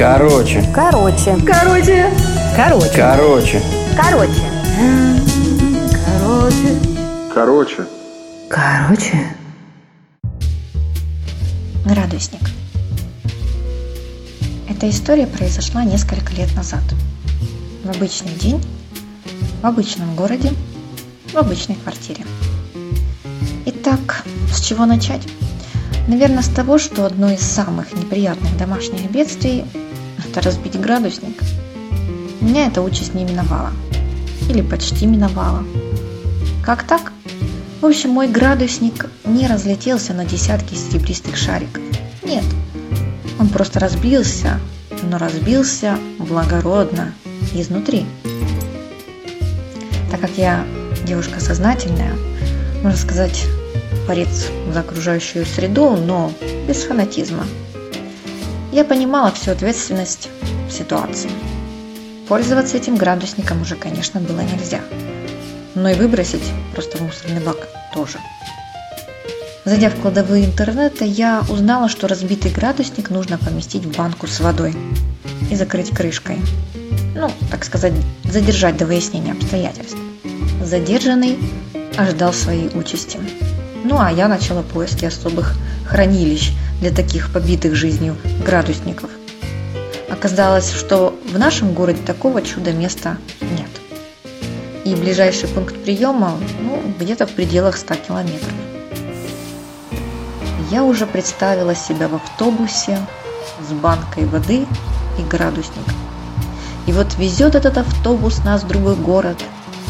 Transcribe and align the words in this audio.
Короче. 0.00 0.64
Короче. 0.74 1.36
Короче. 1.44 2.10
Короче. 2.56 2.90
Короче. 2.96 3.62
Короче. 3.98 4.40
Короче. 6.06 6.78
Короче. 7.34 7.86
Короче. 8.48 9.36
Градусник. 11.84 12.40
Эта 14.70 14.88
история 14.88 15.26
произошла 15.26 15.84
несколько 15.84 16.32
лет 16.32 16.48
назад. 16.56 16.80
В 17.84 17.90
обычный 17.90 18.32
день, 18.32 18.64
в 19.60 19.66
обычном 19.66 20.16
городе, 20.16 20.54
в 21.30 21.36
обычной 21.36 21.74
квартире. 21.74 22.24
Итак, 23.66 24.24
с 24.50 24.62
чего 24.62 24.86
начать? 24.86 25.28
Наверное, 26.08 26.42
с 26.42 26.48
того, 26.48 26.78
что 26.78 27.04
одно 27.04 27.30
из 27.30 27.42
самых 27.42 27.92
неприятных 27.92 28.56
домашних 28.56 29.10
бедствий– 29.10 29.66
это 30.30 30.42
разбить 30.42 30.80
градусник. 30.80 31.42
Меня 32.40 32.68
эта 32.68 32.82
участь 32.82 33.14
не 33.14 33.24
миновала. 33.24 33.72
Или 34.48 34.62
почти 34.62 35.06
миновала. 35.06 35.64
Как 36.64 36.84
так? 36.84 37.12
В 37.80 37.86
общем, 37.86 38.10
мой 38.10 38.28
градусник 38.28 39.06
не 39.24 39.48
разлетелся 39.48 40.14
на 40.14 40.24
десятки 40.24 40.74
серебристых 40.74 41.36
шариков. 41.36 41.82
Нет, 42.22 42.44
он 43.40 43.48
просто 43.48 43.80
разбился, 43.80 44.60
но 45.02 45.18
разбился 45.18 45.98
благородно, 46.18 47.12
изнутри. 47.52 48.06
Так 50.10 50.20
как 50.20 50.30
я 50.36 50.64
девушка 51.06 51.40
сознательная, 51.40 52.14
можно 52.82 52.98
сказать, 52.98 53.46
борец 54.06 54.48
за 54.72 54.80
окружающую 54.80 55.44
среду, 55.44 55.96
но 55.96 56.32
без 56.68 56.84
фанатизма. 56.84 57.44
Я 58.72 58.84
понимала 58.84 59.32
всю 59.32 59.50
ответственность 59.50 60.28
ситуации. 60.70 61.30
Пользоваться 62.28 62.76
этим 62.76 62.94
градусником 62.94 63.62
уже, 63.62 63.74
конечно, 63.74 64.20
было 64.20 64.40
нельзя. 64.40 64.80
Но 65.74 65.88
и 65.88 65.94
выбросить 65.94 66.52
просто 66.72 66.98
в 66.98 67.00
мусорный 67.00 67.40
бак 67.40 67.68
тоже. 67.92 68.18
Зайдя 69.64 69.90
в 69.90 70.00
кладовые 70.00 70.44
интернета, 70.44 71.04
я 71.04 71.42
узнала, 71.48 71.88
что 71.88 72.06
разбитый 72.06 72.52
градусник 72.52 73.10
нужно 73.10 73.38
поместить 73.38 73.84
в 73.84 73.96
банку 73.96 74.28
с 74.28 74.38
водой 74.38 74.74
и 75.50 75.56
закрыть 75.56 75.90
крышкой. 75.90 76.38
Ну, 77.14 77.30
так 77.50 77.64
сказать, 77.64 77.92
задержать 78.24 78.76
до 78.76 78.86
выяснения 78.86 79.32
обстоятельств. 79.32 79.98
Задержанный 80.64 81.38
ожидал 81.96 82.32
своей 82.32 82.68
участи. 82.68 83.18
Ну 83.84 83.98
а 83.98 84.10
я 84.10 84.28
начала 84.28 84.62
поиски 84.62 85.04
особых 85.04 85.54
хранилищ 85.86 86.52
для 86.80 86.90
таких 86.90 87.32
побитых 87.32 87.74
жизнью 87.74 88.16
градусников. 88.44 89.10
Оказалось, 90.10 90.72
что 90.72 91.18
в 91.32 91.38
нашем 91.38 91.72
городе 91.72 92.02
такого 92.02 92.42
чуда-места 92.42 93.16
нет. 93.40 93.70
И 94.84 94.94
ближайший 94.94 95.48
пункт 95.48 95.74
приема 95.82 96.36
ну, 96.60 96.82
где-то 96.98 97.26
в 97.26 97.30
пределах 97.30 97.76
100 97.76 97.94
километров. 97.94 98.52
Я 100.70 100.84
уже 100.84 101.06
представила 101.06 101.74
себя 101.74 102.08
в 102.08 102.16
автобусе 102.16 102.98
с 103.66 103.72
банкой 103.72 104.26
воды 104.26 104.66
и 105.18 105.22
градусником. 105.22 105.94
И 106.86 106.92
вот 106.92 107.16
везет 107.18 107.54
этот 107.54 107.78
автобус 107.78 108.44
нас 108.44 108.62
в 108.62 108.68
другой 108.68 108.96
город 108.96 109.36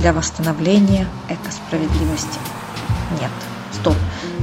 для 0.00 0.12
восстановления 0.12 1.06
экосправедливости. 1.28 2.38
Нет, 3.20 3.30
стоп, 3.72 3.96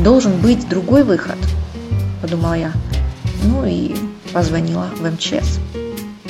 должен 0.00 0.38
быть 0.38 0.68
другой 0.68 1.04
выход, 1.04 1.36
подумала 2.20 2.54
я. 2.54 2.72
Ну 3.44 3.64
и 3.66 3.94
позвонила 4.32 4.88
в 4.96 5.10
МЧС. 5.10 5.58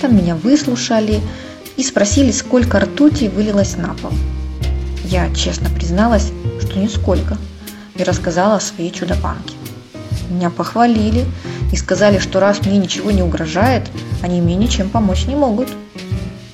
Там 0.01 0.17
меня 0.17 0.35
выслушали 0.35 1.21
и 1.77 1.83
спросили, 1.83 2.31
сколько 2.31 2.81
ртути 2.81 3.29
вылилось 3.29 3.77
на 3.77 3.95
пол. 3.95 4.13
Я 5.05 5.33
честно 5.35 5.69
призналась, 5.71 6.33
что 6.61 6.79
нисколько, 6.79 7.37
и 7.97 8.03
рассказала 8.03 8.57
о 8.57 8.61
своей 8.61 8.91
чудо-банке. 8.91 9.55
Меня 10.31 10.51
похвалили 10.51 11.25
и 11.73 11.77
сказали, 11.77 12.19
что 12.19 12.41
раз 12.41 12.65
мне 12.65 12.79
ничего 12.79 13.11
не 13.11 13.23
угрожает, 13.23 13.89
они 14.23 14.41
мне 14.41 14.57
ничем 14.57 14.89
помочь 14.91 15.27
не 15.27 15.37
могут. 15.37 15.69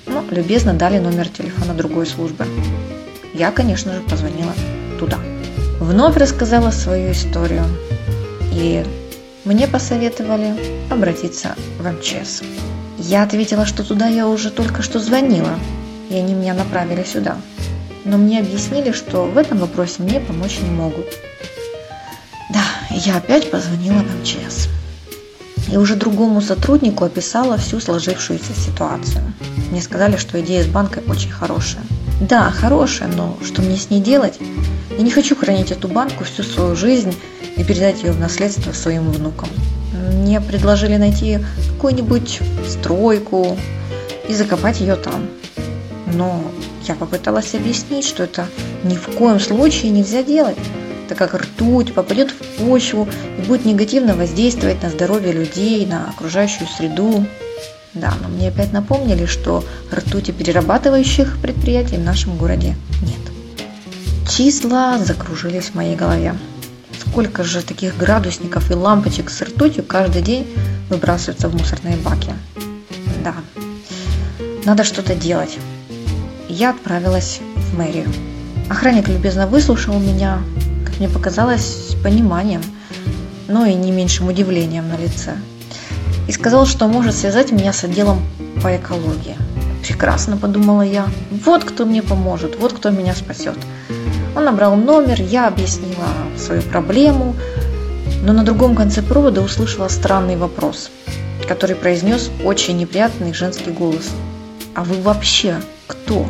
Ну, 0.06 0.24
любезно 0.30 0.74
дали 0.74 0.98
номер 0.98 1.28
телефона 1.28 1.74
другой 1.74 2.06
службы. 2.06 2.46
Я, 3.32 3.50
конечно 3.52 3.92
же, 3.92 4.00
позвонила 4.00 4.52
туда. 4.98 5.18
Вновь 5.90 6.16
рассказала 6.16 6.70
свою 6.70 7.10
историю. 7.10 7.64
И 8.52 8.86
мне 9.44 9.66
посоветовали 9.66 10.54
обратиться 10.88 11.56
в 11.80 11.84
МЧС. 11.84 12.42
Я 12.96 13.24
ответила, 13.24 13.66
что 13.66 13.82
туда 13.82 14.06
я 14.06 14.28
уже 14.28 14.52
только 14.52 14.82
что 14.82 15.00
звонила, 15.00 15.58
и 16.08 16.14
они 16.14 16.34
меня 16.34 16.54
направили 16.54 17.02
сюда. 17.02 17.38
Но 18.04 18.18
мне 18.18 18.38
объяснили, 18.38 18.92
что 18.92 19.24
в 19.24 19.36
этом 19.36 19.58
вопросе 19.58 20.04
мне 20.04 20.20
помочь 20.20 20.60
не 20.62 20.70
могут. 20.70 21.06
Да, 22.54 22.62
я 22.92 23.16
опять 23.16 23.50
позвонила 23.50 23.98
в 23.98 24.20
МЧС. 24.20 24.68
И 25.72 25.76
уже 25.76 25.96
другому 25.96 26.40
сотруднику 26.40 27.02
описала 27.02 27.56
всю 27.56 27.80
сложившуюся 27.80 28.54
ситуацию. 28.54 29.24
Мне 29.72 29.82
сказали, 29.82 30.16
что 30.18 30.40
идея 30.40 30.62
с 30.62 30.68
банкой 30.68 31.02
очень 31.08 31.32
хорошая. 31.32 31.82
Да, 32.20 32.48
хорошая, 32.52 33.08
но 33.08 33.36
что 33.44 33.60
мне 33.60 33.76
с 33.76 33.90
ней 33.90 34.00
делать? 34.00 34.38
Я 34.96 35.02
не 35.02 35.10
хочу 35.10 35.36
хранить 35.36 35.70
эту 35.70 35.88
банку 35.88 36.24
всю 36.24 36.42
свою 36.42 36.76
жизнь 36.76 37.14
и 37.56 37.64
передать 37.64 38.02
ее 38.02 38.12
в 38.12 38.20
наследство 38.20 38.72
своим 38.72 39.10
внукам. 39.10 39.48
Мне 40.14 40.40
предложили 40.40 40.96
найти 40.96 41.38
какую-нибудь 41.74 42.40
стройку 42.68 43.56
и 44.28 44.34
закопать 44.34 44.80
ее 44.80 44.96
там. 44.96 45.26
Но 46.14 46.42
я 46.86 46.94
попыталась 46.94 47.54
объяснить, 47.54 48.04
что 48.04 48.24
это 48.24 48.46
ни 48.84 48.96
в 48.96 49.06
коем 49.16 49.40
случае 49.40 49.90
нельзя 49.90 50.22
делать 50.22 50.58
так 51.10 51.18
как 51.18 51.34
ртуть 51.34 51.92
попадет 51.92 52.30
в 52.30 52.64
почву 52.64 53.08
и 53.36 53.42
будет 53.42 53.64
негативно 53.64 54.14
воздействовать 54.14 54.80
на 54.82 54.90
здоровье 54.90 55.32
людей, 55.32 55.84
на 55.84 56.08
окружающую 56.08 56.68
среду. 56.68 57.26
Да, 57.94 58.14
но 58.22 58.28
мне 58.28 58.48
опять 58.48 58.72
напомнили, 58.72 59.26
что 59.26 59.64
ртути 59.92 60.30
перерабатывающих 60.30 61.38
предприятий 61.42 61.96
в 61.96 62.04
нашем 62.04 62.36
городе 62.36 62.76
нет. 63.02 63.39
Числа 64.30 64.96
закружились 64.98 65.70
в 65.70 65.74
моей 65.74 65.96
голове. 65.96 66.36
Сколько 67.00 67.42
же 67.42 67.62
таких 67.62 67.96
градусников 67.96 68.70
и 68.70 68.74
лампочек 68.74 69.28
с 69.28 69.42
ртутью 69.42 69.82
каждый 69.82 70.22
день 70.22 70.46
выбрасываются 70.88 71.48
в 71.48 71.56
мусорные 71.56 71.96
баки? 71.96 72.32
Да, 73.24 73.34
надо 74.64 74.84
что-то 74.84 75.16
делать. 75.16 75.58
Я 76.48 76.70
отправилась 76.70 77.40
в 77.56 77.76
мэрию. 77.76 78.06
Охранник 78.68 79.08
любезно 79.08 79.48
выслушал 79.48 79.98
меня, 79.98 80.38
мне 80.98 81.08
показалось 81.08 81.96
пониманием, 82.04 82.62
но 83.48 83.66
и 83.66 83.74
не 83.74 83.90
меньшим 83.90 84.28
удивлением 84.28 84.88
на 84.88 84.96
лице. 84.96 85.34
И 86.28 86.32
сказал, 86.32 86.66
что 86.66 86.86
может 86.86 87.16
связать 87.16 87.50
меня 87.50 87.72
с 87.72 87.82
отделом 87.82 88.22
по 88.62 88.76
экологии. 88.76 89.36
Прекрасно, 89.82 90.36
подумала 90.36 90.82
я. 90.82 91.08
Вот 91.44 91.64
кто 91.64 91.84
мне 91.84 92.00
поможет, 92.00 92.56
вот 92.60 92.72
кто 92.72 92.90
меня 92.90 93.14
спасет. 93.14 93.56
Он 94.36 94.44
набрал 94.44 94.76
номер, 94.76 95.20
я 95.20 95.48
объяснила 95.48 96.06
свою 96.36 96.62
проблему, 96.62 97.34
но 98.22 98.32
на 98.32 98.44
другом 98.44 98.74
конце 98.74 99.02
провода 99.02 99.40
услышала 99.40 99.88
странный 99.88 100.36
вопрос, 100.36 100.90
который 101.48 101.76
произнес 101.76 102.30
очень 102.44 102.76
неприятный 102.76 103.34
женский 103.34 103.70
голос. 103.70 104.10
«А 104.74 104.84
вы 104.84 105.00
вообще 105.02 105.56
кто?» 105.86 106.26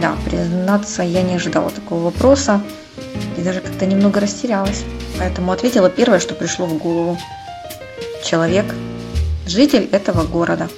Да, 0.00 0.14
признаться, 0.24 1.02
я 1.02 1.22
не 1.22 1.34
ожидала 1.34 1.70
такого 1.70 2.04
вопроса 2.04 2.60
и 3.36 3.42
даже 3.42 3.60
как-то 3.60 3.84
немного 3.84 4.20
растерялась. 4.20 4.84
Поэтому 5.18 5.50
ответила 5.50 5.90
первое, 5.90 6.20
что 6.20 6.34
пришло 6.34 6.66
в 6.66 6.78
голову. 6.78 7.18
Человек, 8.24 8.66
житель 9.46 9.88
этого 9.90 10.22
города. 10.22 10.68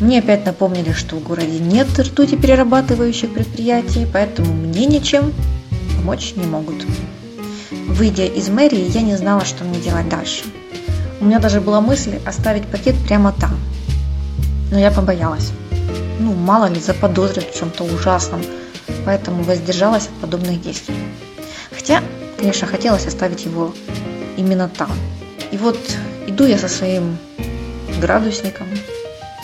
Мне 0.00 0.20
опять 0.20 0.46
напомнили, 0.46 0.92
что 0.92 1.16
в 1.16 1.22
городе 1.22 1.58
нет 1.58 1.86
ртути 1.98 2.34
перерабатывающих 2.34 3.32
предприятий, 3.34 4.06
поэтому 4.10 4.52
мне 4.52 4.86
ничем 4.86 5.32
помочь 6.02 6.34
не 6.36 6.46
могут. 6.46 6.84
Выйдя 7.70 8.26
из 8.26 8.48
мэрии, 8.48 8.90
я 8.90 9.02
не 9.02 9.16
знала, 9.16 9.44
что 9.44 9.62
мне 9.64 9.78
делать 9.78 10.08
дальше. 10.08 10.44
У 11.20 11.24
меня 11.24 11.38
даже 11.38 11.60
была 11.60 11.80
мысль 11.80 12.18
оставить 12.26 12.66
пакет 12.66 12.96
прямо 13.06 13.32
там. 13.32 13.56
Но 14.72 14.78
я 14.78 14.90
побоялась. 14.90 15.52
Ну, 16.18 16.34
мало 16.34 16.66
ли, 16.66 16.80
заподозрят 16.80 17.44
в 17.44 17.58
чем-то 17.58 17.84
ужасном, 17.84 18.42
поэтому 19.06 19.44
воздержалась 19.44 20.06
от 20.06 20.14
подобных 20.20 20.60
действий. 20.60 20.96
Хотя, 21.70 22.02
конечно, 22.36 22.66
хотелось 22.66 23.06
оставить 23.06 23.44
его 23.44 23.72
именно 24.36 24.68
там. 24.68 24.90
И 25.52 25.56
вот 25.56 25.78
иду 26.26 26.44
я 26.46 26.58
со 26.58 26.68
своим 26.68 27.16
градусником, 28.00 28.66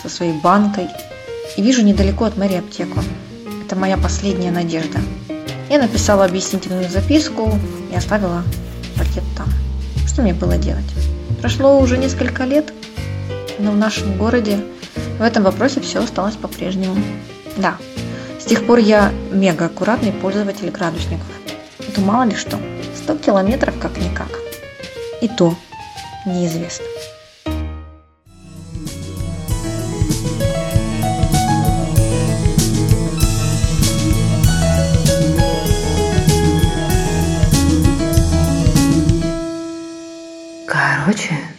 со 0.02 0.08
своей 0.08 0.32
банкой 0.40 0.88
и 1.56 1.62
вижу 1.62 1.82
недалеко 1.82 2.24
от 2.24 2.36
мэрии 2.36 2.58
аптеку. 2.58 2.98
Это 3.64 3.76
моя 3.76 3.96
последняя 3.96 4.50
надежда. 4.50 4.98
Я 5.68 5.78
написала 5.78 6.24
объяснительную 6.24 6.88
записку 6.88 7.52
и 7.92 7.94
оставила 7.94 8.42
пакет 8.96 9.24
там. 9.36 9.48
Что 10.06 10.22
мне 10.22 10.32
было 10.32 10.56
делать? 10.56 10.86
Прошло 11.40 11.78
уже 11.78 11.98
несколько 11.98 12.44
лет, 12.44 12.72
но 13.58 13.72
в 13.72 13.76
нашем 13.76 14.16
городе 14.16 14.60
в 15.18 15.22
этом 15.22 15.42
вопросе 15.42 15.80
все 15.80 16.02
осталось 16.02 16.36
по-прежнему. 16.36 16.96
Да, 17.58 17.76
с 18.40 18.44
тех 18.44 18.66
пор 18.66 18.78
я 18.78 19.12
мега 19.30 19.66
аккуратный 19.66 20.12
пользователь 20.12 20.70
градусников. 20.70 21.26
Это 21.86 22.00
мало 22.00 22.24
ли 22.24 22.34
что, 22.34 22.58
100 23.04 23.18
километров 23.18 23.74
как-никак. 23.78 24.30
И 25.20 25.28
то 25.28 25.54
неизвестно. 26.24 26.86
Короче, 41.08 41.57